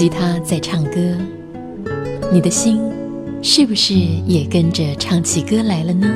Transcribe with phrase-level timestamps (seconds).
[0.00, 0.98] 吉他在唱歌，
[2.32, 2.80] 你的心
[3.42, 3.92] 是不是
[4.26, 6.08] 也跟着唱起歌来了呢？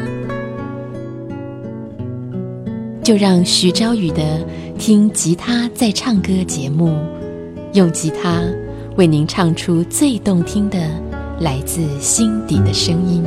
[3.02, 4.22] 就让徐昭宇的
[4.78, 6.96] 《听吉他在唱歌》节目，
[7.74, 8.42] 用吉他
[8.96, 10.78] 为您唱出最动听的
[11.40, 13.22] 来自心底的声音。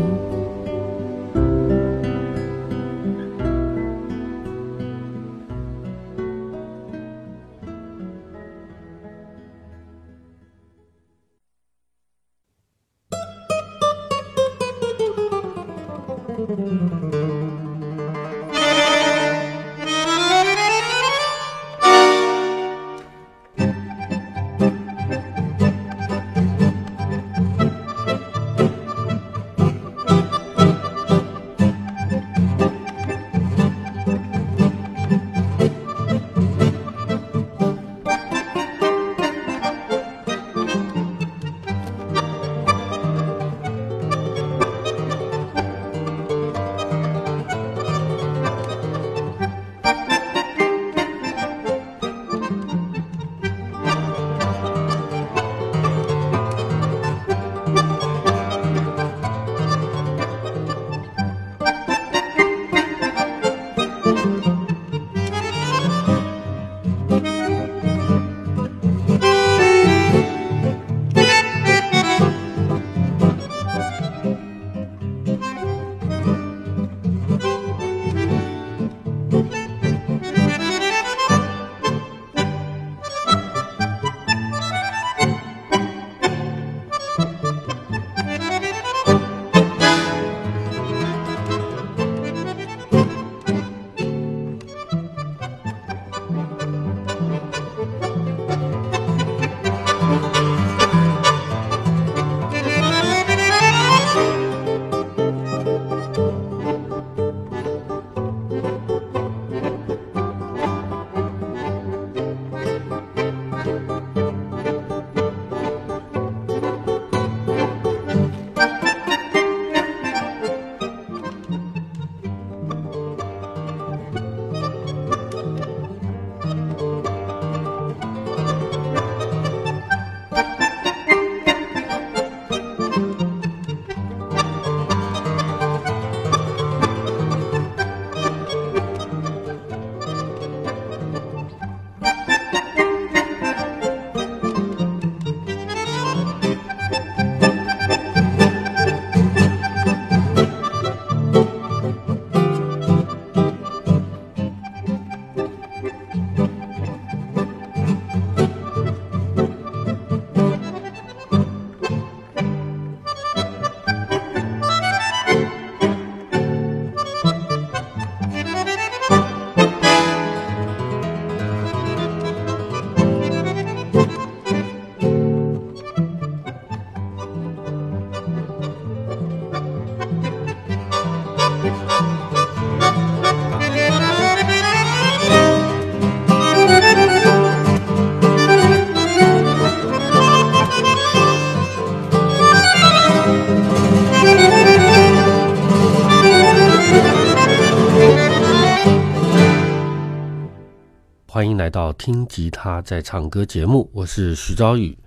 [201.68, 204.98] 来到听吉他在唱歌节目，我是徐昭宇。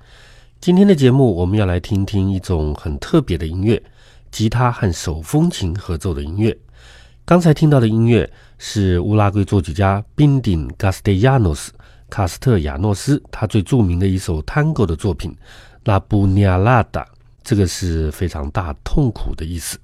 [0.60, 3.82] 今天的节目我们要来听听一种很特别的音乐——
[4.30, 6.54] 吉他和手风琴合奏的音乐。
[7.24, 11.72] 刚才听到的音乐是乌拉圭作曲家宾顶·卡斯特亚诺斯
[12.10, 15.30] （卡斯特亚诺斯）他最著名的一首 Tango 的作品
[15.84, 17.02] 《拉布尼亚拉达》，
[17.42, 19.78] 这个是非常大痛苦的意思。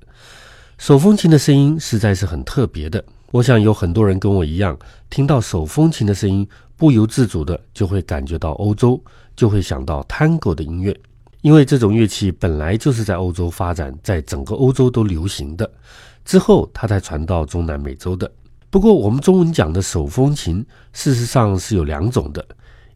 [0.76, 3.02] 手风琴的声音实在是很特别的。
[3.32, 4.78] 我想有很多人跟我一样，
[5.10, 9.02] 听到手风琴的声音，不由自主的就会感觉到欧洲，
[9.34, 10.94] 就会想到 Tango 的音乐，
[11.40, 15.70] 因为这种乐器本来就是在欧洲发展，在整个欧洲都流行的，
[16.24, 18.30] 之后它才传到中南美洲的。
[18.68, 22.44] 不过我们中文讲的手风琴，事实上是有两种的，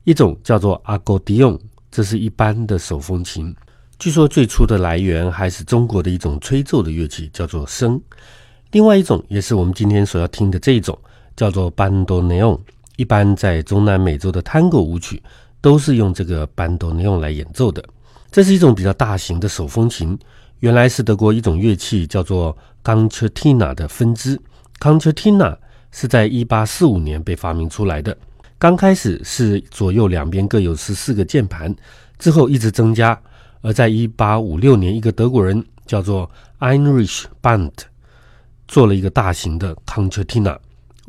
[0.04, 1.58] 一种叫做 accordion
[1.90, 3.54] 这是一般的手风琴。
[3.98, 8.00] 据说最初的来源还是中国的一种吹奏的乐器，叫做笙。
[8.72, 10.98] 另外一种也是我们今天所要听的这一种，
[11.34, 12.58] 叫做班多内翁。
[13.00, 15.22] 一般在中南美洲的探戈舞曲
[15.62, 17.82] 都是用这个 bandoneon 来演奏的。
[18.30, 20.18] 这是一种比较大型的手风琴，
[20.58, 22.54] 原来是德国一种乐器叫做
[22.84, 24.38] concertina 的分支。
[24.78, 25.56] concertina
[25.90, 28.14] 是在一八四五年被发明出来的。
[28.58, 31.74] 刚开始是左右两边各有十四个键盘，
[32.18, 33.18] 之后一直增加。
[33.62, 37.72] 而在一八五六年，一个德国人叫做 Heinrich Band
[38.68, 40.58] 做了一个大型的 concertina。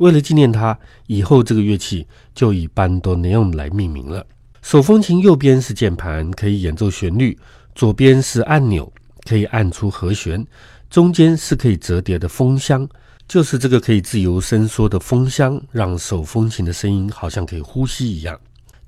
[0.02, 0.76] 为了纪念他，
[1.06, 2.04] 以后这个乐器
[2.34, 4.26] 就以班多尼昂来命名了。
[4.60, 7.36] 手风琴右边是键盘，可以演奏旋律；
[7.76, 8.92] 左边是按钮，
[9.24, 10.44] 可以按出和弦；
[10.90, 12.88] 中间是可以折叠的风箱，
[13.28, 18.36] 就是这个可以自由伸缩的风箱，让手风琴的声音好像可以呼吸一样。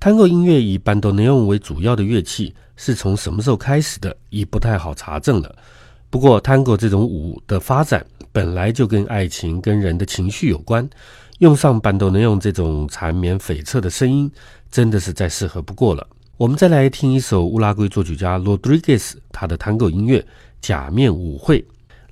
[0.01, 5.57] 探戈音乐以班多尼昂为主要的乐器，是从什么时候开始的，已不太好查证了。
[6.15, 10.89] 不过，探戈这种舞的发展本来就跟爱情、跟人的情绪有关，
[11.39, 14.31] 用上 bandoneon 这种缠绵悱恻的声音。
[14.71, 16.07] 真的是再适合不过了。
[16.37, 20.21] 我们再来听一首乌拉圭作曲家 Rodriguez 他的探戈音乐
[20.61, 21.61] 《假面舞会》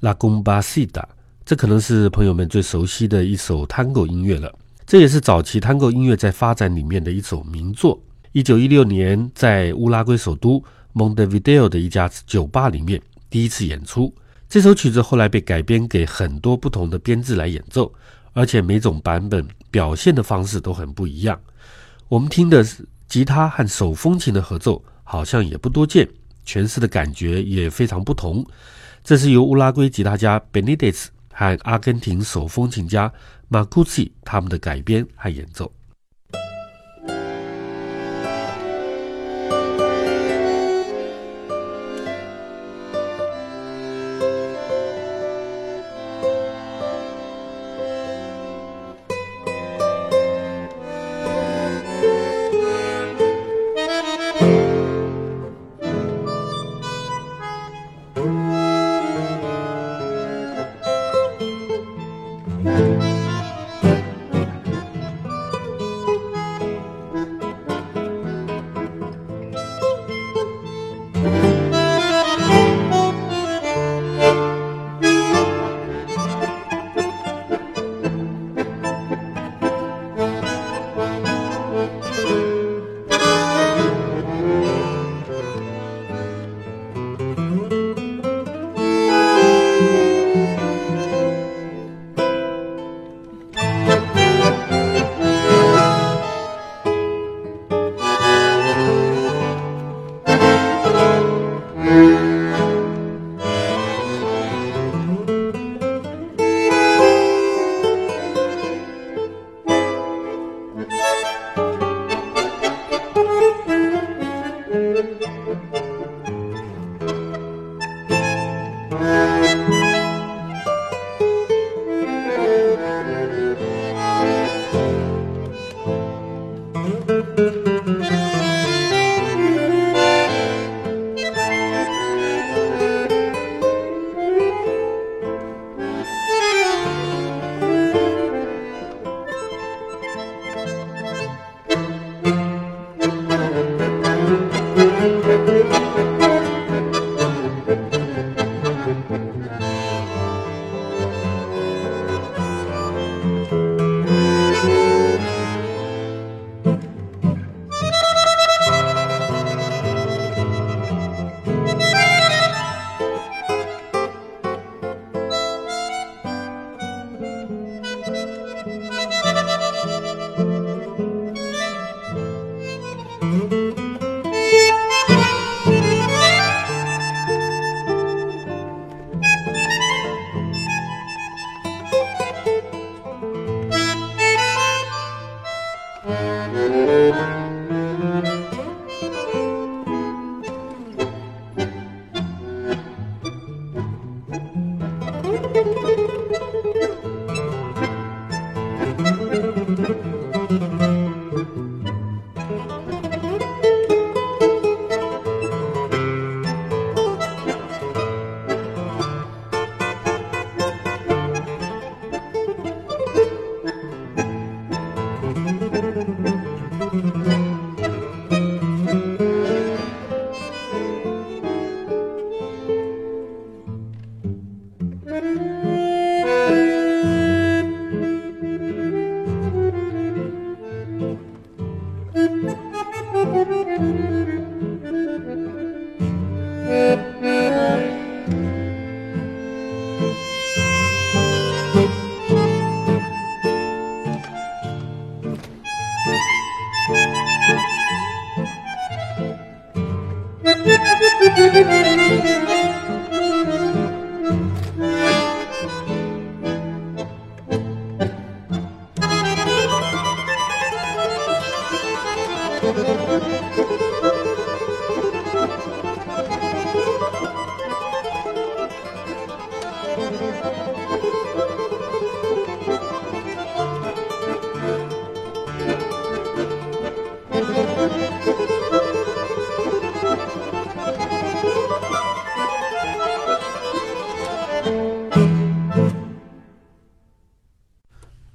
[0.01, 1.05] La Gombasida，
[1.45, 4.53] 这可能是朋友们最熟悉的一首探戈音乐了。
[4.85, 8.03] 这也是早期探戈音乐在发展里面的一首名作。
[8.33, 10.61] 一九一六年，在乌拉圭首都
[10.93, 13.01] Montevideo 的一家酒吧里面
[13.33, 14.15] 第一次演出。
[14.47, 17.91] 这首曲子后来被改编给很多不同的编制来演奏，
[18.35, 21.41] 而且每种版本表现的方式都很不一样。
[22.09, 26.07] 我们听的是吉他和手风琴的合奏，好像也不多见，
[26.47, 28.47] 诠释的感觉也非常不同。
[29.03, 33.11] 这是由乌拉圭吉他家 Benitez 和阿根廷手风琴家
[33.51, 35.73] Marcucci 他们的改编和演奏。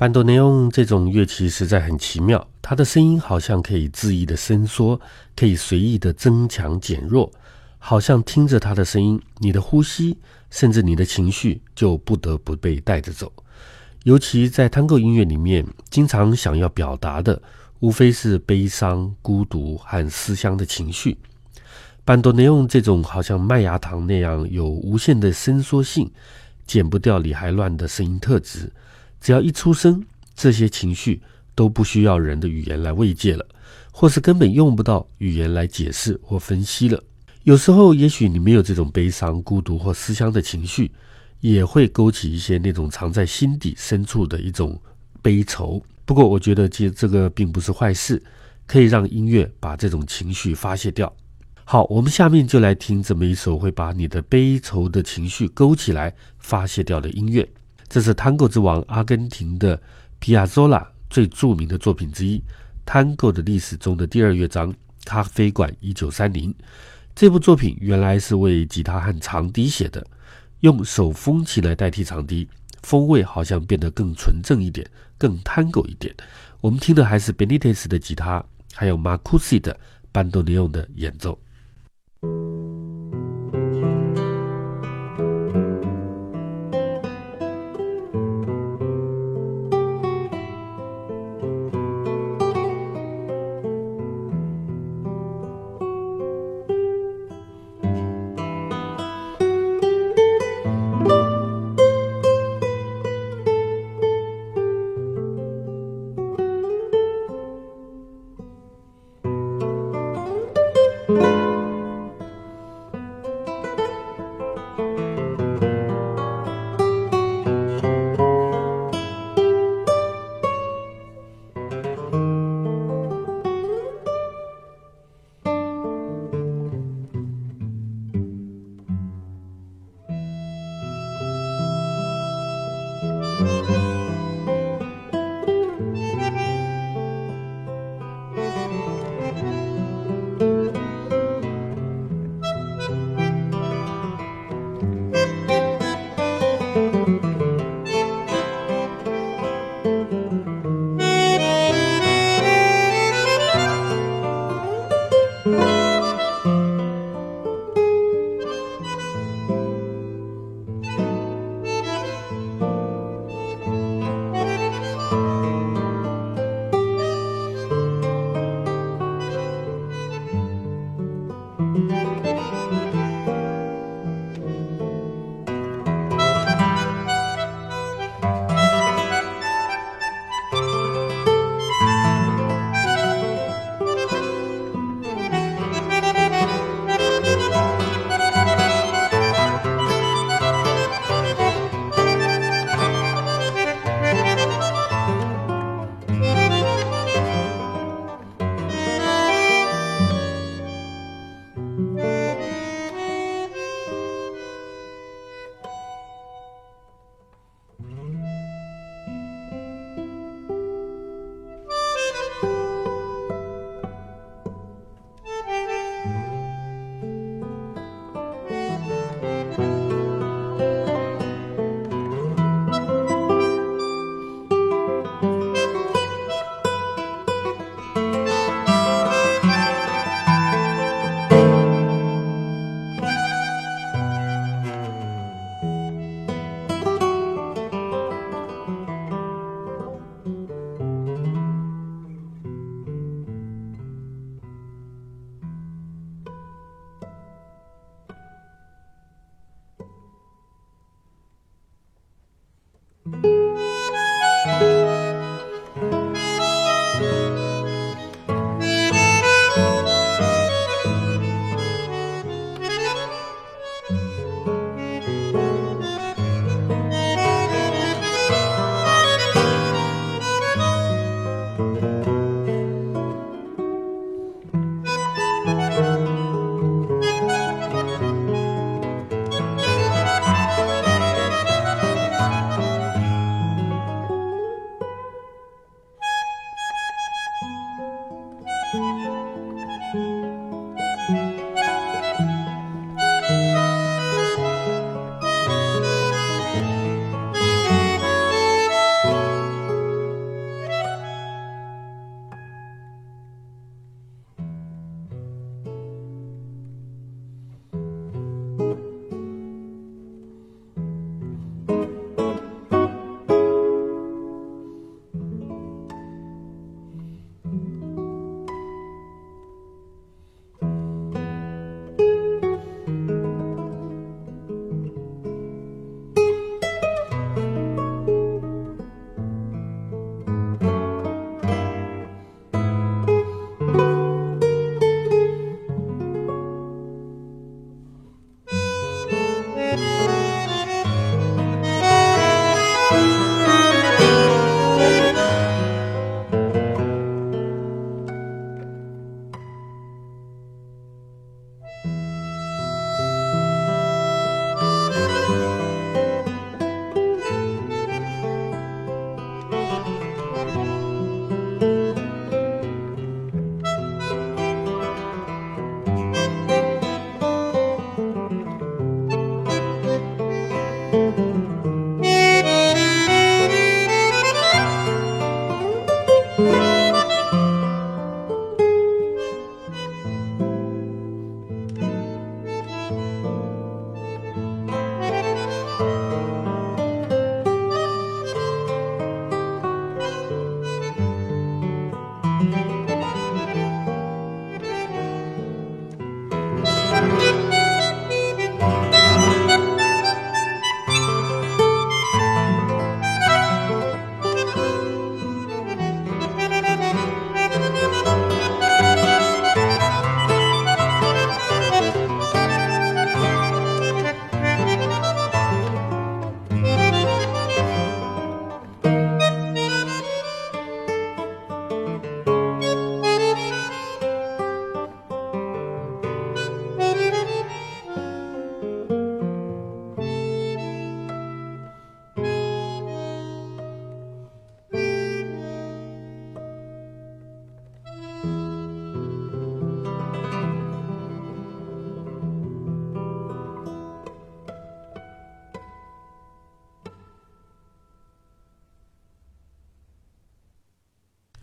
[0.07, 4.97] 班多内翁这种乐器实在很奇妙，它的声音好像可以恣意的伸缩，
[5.35, 7.29] 可以随意的增强减弱，
[7.77, 10.17] 好像听着它的声音，你的呼吸
[10.49, 13.29] 甚至你的情绪就不得不被带着走。
[14.05, 17.41] 尤其在探戈音乐里面，经常想要表达的
[17.81, 21.17] 无非是悲伤、孤独和思乡的情绪。
[22.05, 26.09] 班多内翁这种好像麦芽糖那样有无限的伸缩性、
[26.65, 28.71] 剪不掉理还乱的声音特质。
[29.19, 30.03] 只要一出生，
[30.35, 31.21] 这些情绪
[31.55, 33.45] 都不需要人的语言来慰藉了，
[33.91, 37.03] 或是根本用不到语言来解释或分析了。
[37.43, 40.91] 有时候，也许你没有这种悲伤、孤独或思乡的情绪，
[41.39, 44.79] 也会勾起一些那种藏在心底深处的一种
[45.21, 45.81] 悲愁。
[46.03, 48.21] 不过，我觉得这这个并不是坏事，
[48.65, 51.13] 可以让音乐把这种情绪发泄掉。
[51.63, 57.47] 好，我们下面就来听这么一首会把你的悲愁的情绪勾起来、发泄掉的音乐。
[57.89, 59.79] 这是探戈之王阿根廷的
[60.19, 62.41] 皮亚佐拉最著名的作品之一，
[62.85, 64.71] 探戈的历史中的第二乐章
[65.05, 66.51] 《咖啡馆一九三零》。
[67.15, 70.05] 这部作品原来是为吉他和长笛写的，
[70.59, 72.47] 用手风琴来代替长笛，
[72.83, 74.85] 风味好像变得更纯正一点，
[75.17, 76.13] 更探戈一点。
[76.59, 79.79] 我们听的还是 Benitez 的吉他，还有 Marcusi 的
[80.11, 81.39] 班多尼翁的演奏。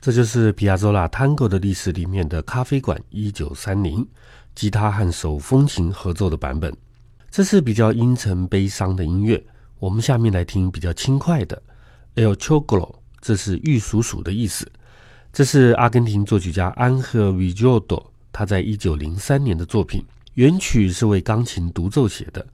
[0.05, 4.07] 这就是皮亚佐拉探戈的历史里面的咖啡馆一九三零
[4.55, 6.71] 吉他和手风琴合奏的版本。
[7.31, 9.43] 这是比较阴沉悲伤的音乐。
[9.79, 11.63] 我们下面来听比较轻快的
[12.23, 14.71] 《El Choclo》，这是玉鼠鼠的意思。
[15.33, 22.47] 这是阿根廷作曲家安赫维乔多他在一九零三年的作品，原曲是为钢琴独奏写的。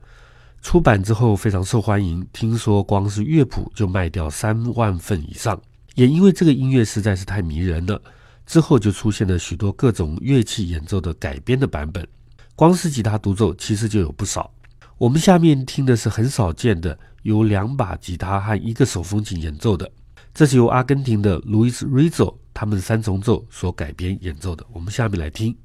[0.61, 5.61] 出版之后非常受欢迎，听说光是乐谱就卖掉三万份以上。
[6.01, 8.01] 也因为这个音乐实在是太迷人了，
[8.47, 12.03] 之后就出现了许多各种乐器演奏的改编的版本。
[12.55, 14.51] 光是吉他独奏其实就有不少。
[14.97, 19.87] 我们下面听的是很少见的，由两把吉他和一个手风琴演奏的，
[20.33, 24.65] 这是由阿根廷的 Luis Rizzo 他们三重奏所改编演奏的。
[24.73, 25.55] 我们下面来听。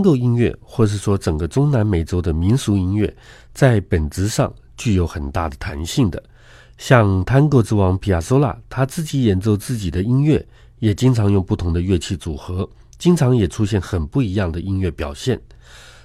[0.00, 3.14] 探戈音乐，或是说整个中南美洲的民俗音乐，
[3.52, 6.22] 在本质上具有很大的弹性的。
[6.78, 10.42] 像 Tango 之王皮亚索拉，他自己演奏自己的音乐，
[10.78, 15.38] 也经常用不同的乐器组合，经常也出现很不一样的音乐表现。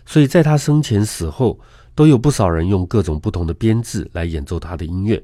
[0.06, 1.58] 所以在他生前死后，
[1.96, 5.24] 都有不少人用各种不同的编制来演奏他的音乐，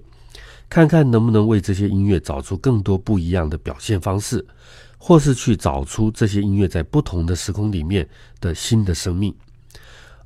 [0.70, 4.48] 看看能不能为这些音乐找出更多不一样的表现方式。
[5.04, 8.08] 或是去找出这些音乐在不同的时空里面
[8.40, 9.34] 的新的生命，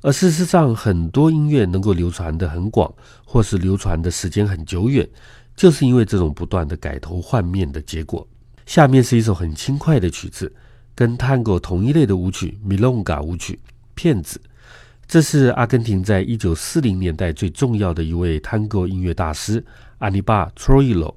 [0.02, 2.92] 而事实上，很多音乐能够流传的很广，
[3.24, 5.08] 或是流传的时间很久远，
[5.56, 8.28] 就是因为这种不断的改头换面的结果。
[8.66, 10.52] 下面是一首很轻快的曲子，
[10.94, 13.54] 跟探戈同一类的舞曲——米隆嘎舞曲
[13.94, 14.38] 《骗子》。
[15.08, 19.64] 这是阿根廷在一九四零年代最重要的一位探戈音乐大师
[19.98, 21.16] 阿尼巴·托伊罗。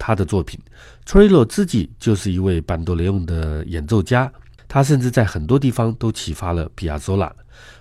[0.00, 0.58] 他的作品
[1.06, 4.32] ，Trillo 自己就是一位班多雷翁的演奏家，
[4.66, 7.30] 他甚至在很多地方都启发了皮亚佐拉。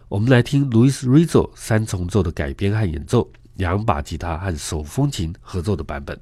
[0.09, 6.19] 我们来听 Louis Rizzo 三重奏的改编和演奏，两把吉他和手风琴合奏的版本。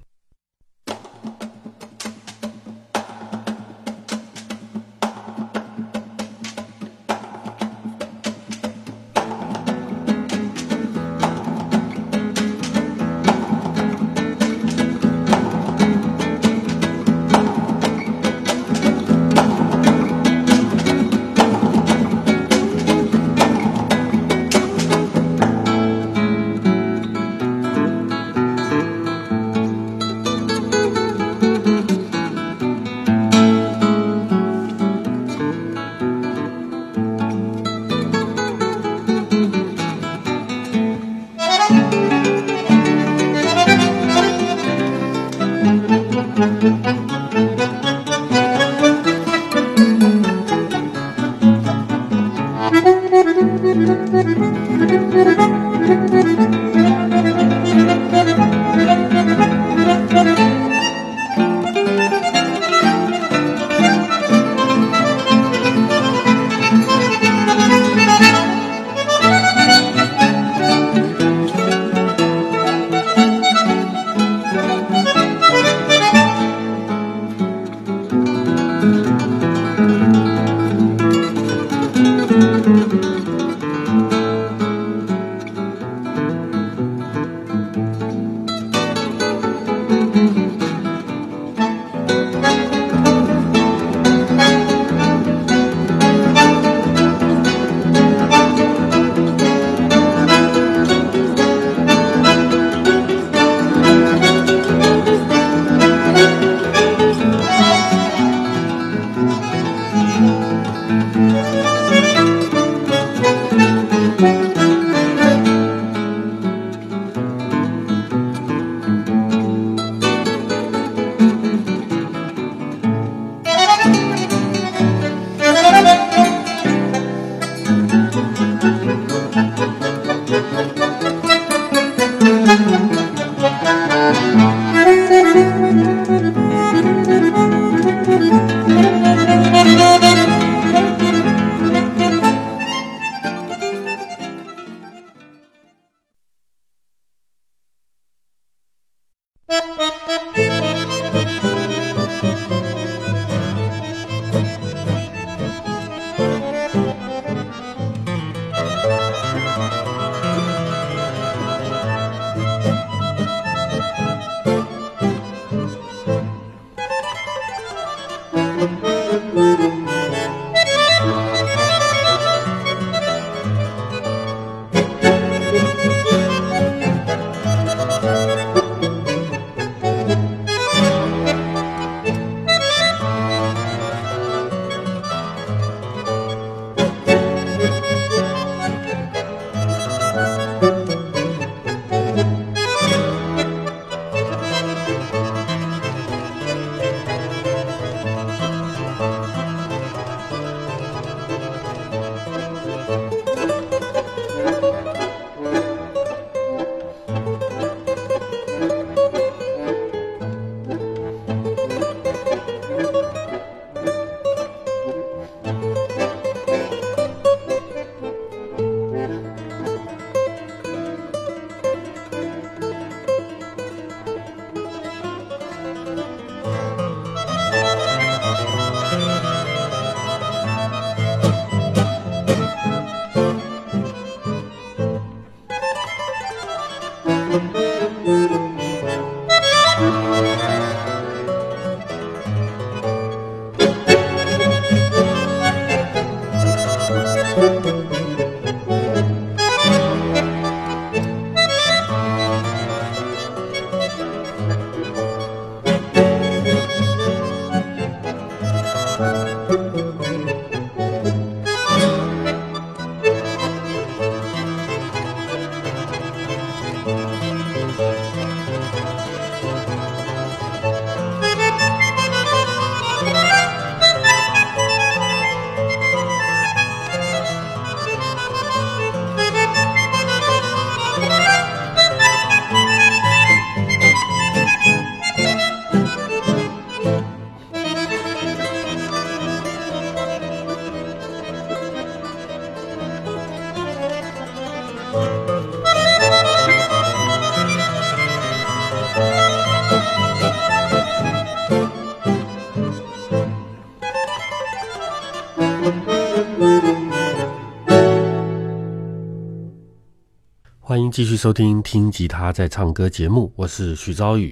[310.78, 314.32] 欢迎继续收听《听吉他在唱歌》节目，我是徐昭宇。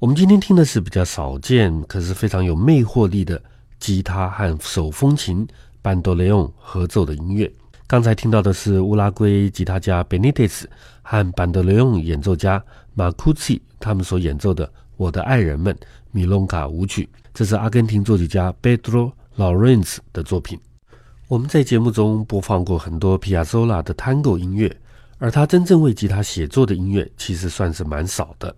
[0.00, 3.40] 我们今天听的是比较少见，可是非常有魅惑力的
[3.78, 5.46] 吉他和手风琴
[5.80, 7.48] 班多雷翁合奏的音乐。
[7.86, 10.64] 刚才听到的是乌拉圭吉他家 Benitez
[11.00, 12.60] 和班德雷翁演奏家
[12.94, 15.72] 马库奇他们所演奏的《我的爱人们》
[16.10, 20.58] 米隆卡舞曲，这是阿根廷作曲家 Pedro Lawrence 的作品。
[21.28, 24.76] 我们在节目中播放过很多皮亚佐拉的 Tango 音乐。
[25.18, 28.54] 而他真正为吉他写作的音乐，其实算是蛮少的。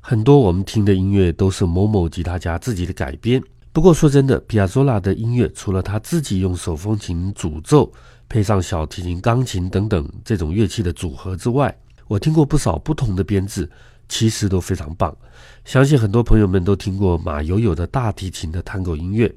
[0.00, 3.42] 很多我们听的音乐都是某某吉他家自己的改编。
[3.72, 7.90] 不过说真的，皮亚佐拉的音乐，除了他自己用手风琴主奏，
[8.28, 11.74] 配上小提琴、钢琴等等这种乐器的组合之外，
[12.06, 13.68] 我听过不少不同的编制，
[14.06, 15.16] 其实都非常棒。
[15.64, 19.34] 相信很多朋友们都听过马友友的大提琴的探戈音乐，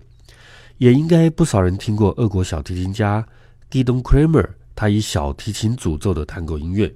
[0.78, 3.26] 也应该不少人听过俄国小提琴家
[3.72, 4.50] Gidon Kramer。
[4.78, 6.94] 他以小提琴主奏的探戈音乐，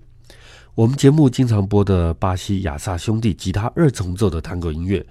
[0.76, 5.04] 我们节目经常播的巴西亚萨兄弟吉他二重奏的探戈音乐，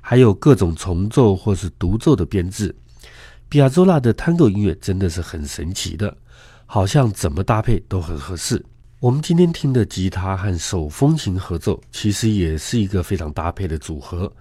[0.00, 2.74] 还有各种重奏或是独奏的编制。
[3.46, 6.16] 比亚佐拉的探戈音乐真的是很神奇的，
[6.64, 8.64] 好像怎么搭配都很合适。
[9.00, 14.32] 我们今天听的吉他和手风琴合奏，其实也是一个非常搭配的组合。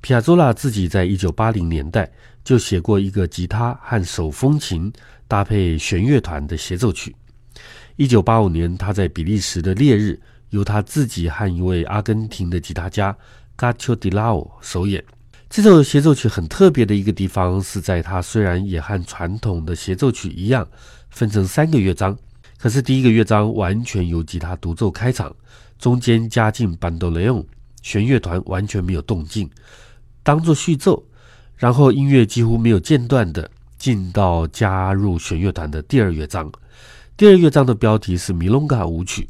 [0.00, 2.08] 皮亚佐拉自己在一九八零年代
[2.44, 4.92] 就写过一个吉他和手风琴
[5.26, 7.12] 搭配弦乐团的协奏曲。
[8.02, 13.16] 一九八五年，他在比利时的烈日，由他自己和一位阿根廷的吉他家
[13.56, 15.04] Gacho d i Lao 首演。
[15.48, 20.66] 这首协奏曲很特别的一个地方是在它虽然也和传统的协奏曲一样
[21.10, 22.18] 分成三个乐章，
[22.58, 25.32] 可是第一个乐章完全由吉他独奏开场，
[25.78, 27.46] 中间加进班多雷翁，
[27.82, 29.48] 弦乐团完全没有动静，
[30.24, 31.00] 当做序奏，
[31.54, 36.50] 然后音乐几乎没有间断的进到加入弦乐团的第二乐章。
[37.14, 39.22] 第二乐章的标题是《米隆嘎舞曲》。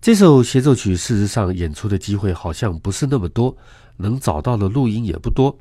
[0.00, 3.54] 这首协奏曲事实上演出的机会好像不是那么多，
[3.98, 5.56] 能找到的录音也不多。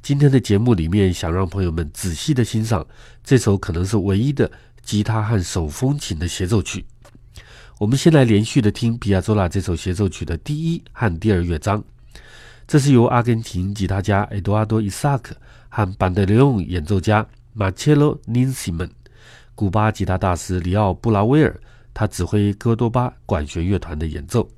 [0.00, 2.84] 今天的节目里面，想让朋友们仔细的欣赏
[3.22, 4.50] 这首可能是唯一的
[4.82, 6.86] 吉他和手风琴的协奏曲。
[7.78, 11.84] 我们先来连续的听皮亚佐拉这首协奏曲的第一和第二乐章。
[12.66, 15.36] 这是由阿根廷吉他家埃多阿多·伊萨克
[15.68, 18.90] 和班德雷翁演奏家马切罗·宁西门。
[19.58, 21.60] 古巴吉他大师里奥·布拉威尔，
[21.92, 24.48] 他指挥戈多巴管弦乐团的演奏。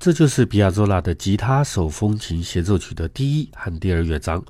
[0.00, 4.40] 这就是比亚佐拉的吉他手风琴协奏曲的第一和第二乐章。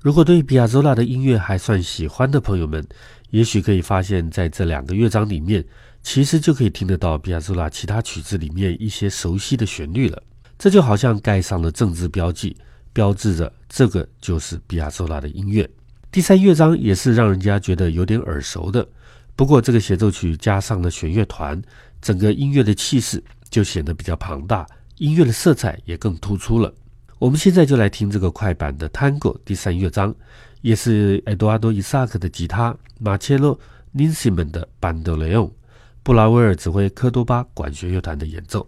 [0.00, 2.84] 如果对比亚佐拉的音乐还算喜欢的朋友们，
[3.30, 5.64] 也许可以发现，在这两个乐章里面，
[6.02, 10.20] 其实就可以听得到比亚佐拉其他曲子里面一些熟悉的旋律了。
[10.58, 12.56] 这就好像盖上了政治标记，
[12.92, 15.70] 标志着这个就是比亚佐拉的音乐。
[16.10, 18.84] 第三乐章也是让人家觉得有点耳熟的，
[19.36, 21.62] 不过这个协奏曲加上了弦乐团，
[22.02, 24.66] 整个音乐的气势就显得比较庞大。
[25.00, 26.70] 音乐的色彩也更突出了。
[27.18, 30.14] 我们现在就来听这个快板的 Tango 第三乐章，
[30.60, 33.56] 也是埃多阿多·伊萨克的吉他，马切洛·
[33.92, 35.50] 林西门的班德雷欧，
[36.02, 38.66] 布拉威尔指挥科多巴管弦乐团的演奏。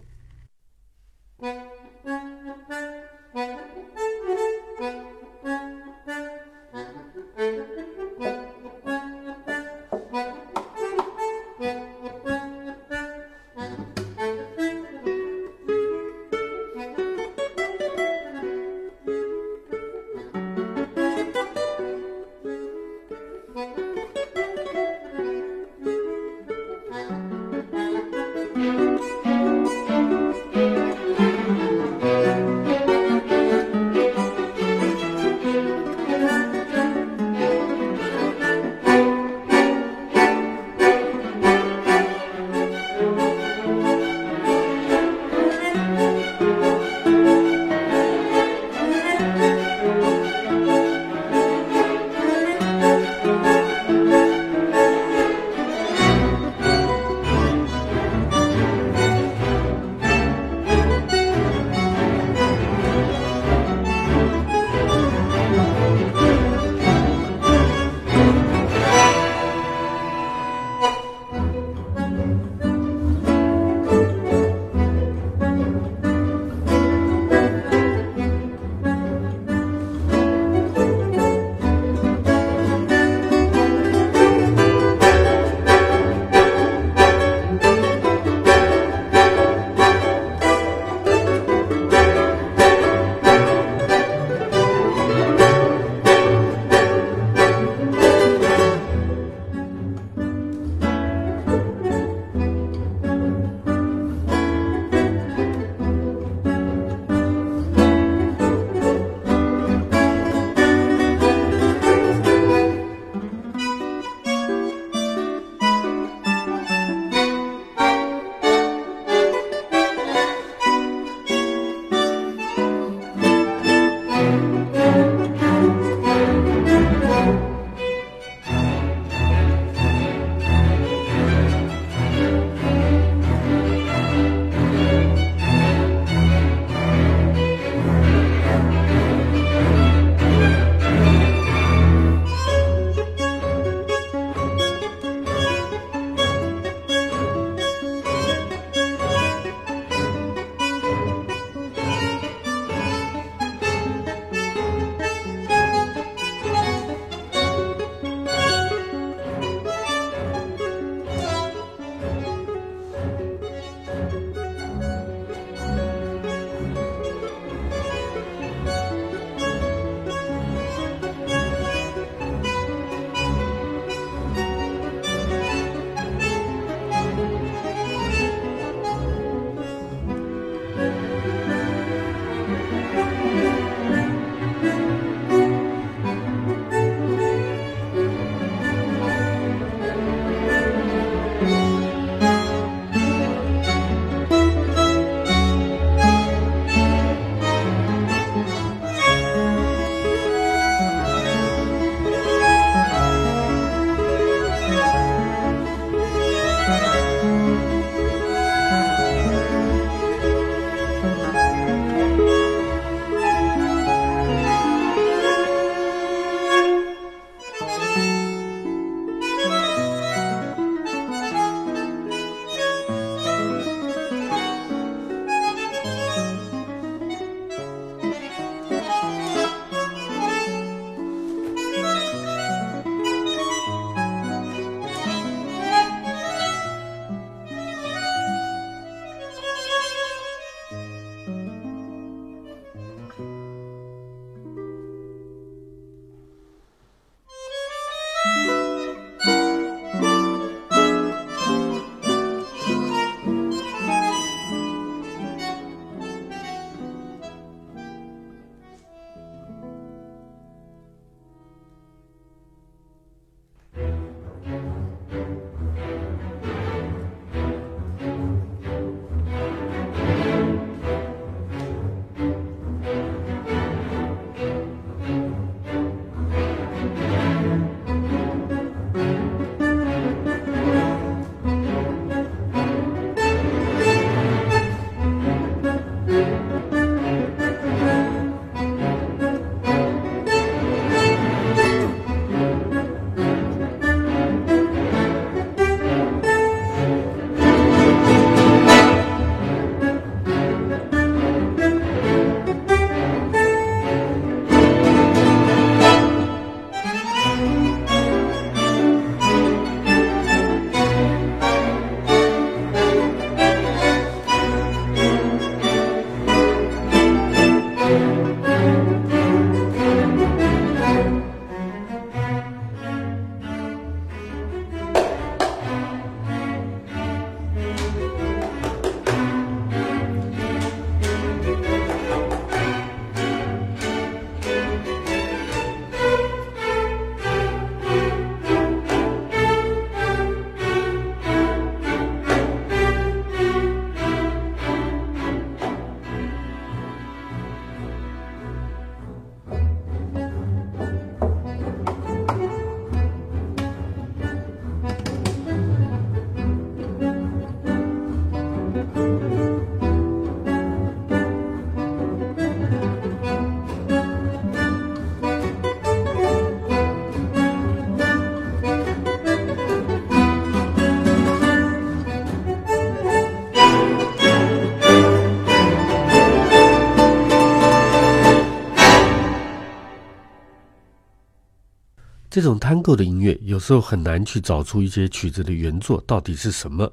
[382.33, 386.91] 这种 Tango 的音乐有时候很难去找出一些曲子的原作到底是什么，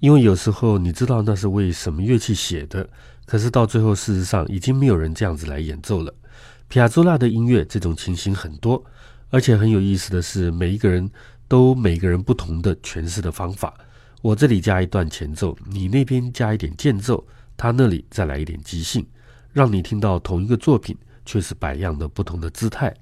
[0.00, 2.90] 因为有时候你知道那是为什么乐器写的，
[3.24, 6.12] 可是到最后事实上已经没有人这样子来演奏了。
[6.66, 8.84] 皮亚佐拉的音乐这种情形很多，
[9.30, 11.08] 而且很有意思的是，每一个人
[11.46, 13.72] 都每个人不同的诠释的方法。
[14.20, 17.24] 我这里加一段前奏，你那边加一点间奏，
[17.56, 19.06] 他那里再来一点即兴，
[19.52, 22.92] 让你听到同一个作品却是百样的不同的姿态。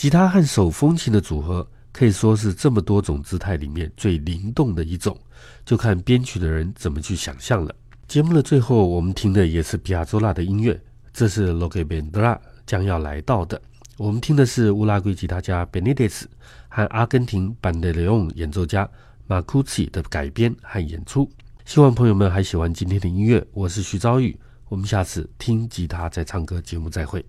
[0.00, 5.14] 吉他和手风琴的组合可以说是这么多种姿态里面最灵动的一种，
[5.62, 7.74] 就看编曲的人怎么去想象了。
[8.08, 10.80] 节目的最后，我们听的也是皮亚佐拉的音乐，
[11.12, 12.38] 这是 l o g e Bendra。
[12.64, 13.60] 将要来到的，
[13.98, 16.22] 我们听的是乌拉圭吉他家 Benitez
[16.70, 18.88] 和阿根廷班德雷翁演奏家
[19.26, 21.30] 马库奇的改编和演出。
[21.66, 23.46] 希望朋友们还喜欢今天的音乐。
[23.52, 24.34] 我是徐昭玉，
[24.70, 27.22] 我们下次听吉他在唱歌节目再会。